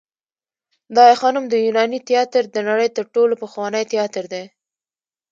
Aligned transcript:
د 0.93 0.95
آی 1.07 1.15
خانم 1.21 1.45
د 1.49 1.53
یوناني 1.65 1.99
تیاتر 2.09 2.43
د 2.49 2.57
نړۍ 2.69 2.89
تر 2.97 3.05
ټولو 3.13 3.33
پخوانی 3.41 3.83
تیاتر 3.91 4.23
دی 4.33 4.43